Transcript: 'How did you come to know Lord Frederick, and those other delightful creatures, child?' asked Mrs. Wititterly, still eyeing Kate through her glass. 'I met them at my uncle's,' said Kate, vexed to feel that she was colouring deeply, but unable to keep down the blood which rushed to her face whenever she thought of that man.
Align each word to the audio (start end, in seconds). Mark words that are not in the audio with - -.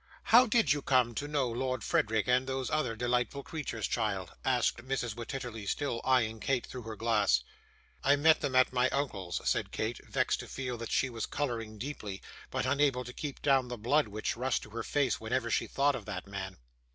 'How 0.23 0.47
did 0.47 0.73
you 0.73 0.81
come 0.81 1.13
to 1.13 1.27
know 1.27 1.47
Lord 1.47 1.83
Frederick, 1.83 2.27
and 2.27 2.47
those 2.47 2.71
other 2.71 2.95
delightful 2.95 3.43
creatures, 3.43 3.87
child?' 3.87 4.31
asked 4.43 4.77
Mrs. 4.77 5.13
Wititterly, 5.13 5.67
still 5.67 6.01
eyeing 6.03 6.39
Kate 6.39 6.65
through 6.65 6.81
her 6.81 6.95
glass. 6.95 7.43
'I 8.03 8.15
met 8.15 8.41
them 8.41 8.55
at 8.55 8.73
my 8.73 8.89
uncle's,' 8.89 9.47
said 9.47 9.71
Kate, 9.71 10.03
vexed 10.07 10.39
to 10.39 10.47
feel 10.47 10.75
that 10.79 10.89
she 10.91 11.11
was 11.11 11.27
colouring 11.27 11.77
deeply, 11.77 12.19
but 12.49 12.65
unable 12.65 13.03
to 13.03 13.13
keep 13.13 13.43
down 13.43 13.67
the 13.67 13.77
blood 13.77 14.07
which 14.07 14.35
rushed 14.35 14.63
to 14.63 14.71
her 14.71 14.81
face 14.83 15.21
whenever 15.21 15.51
she 15.51 15.67
thought 15.67 15.93
of 15.95 16.05
that 16.05 16.25
man. 16.25 16.57